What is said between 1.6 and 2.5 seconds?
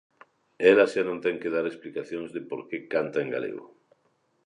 explicacións de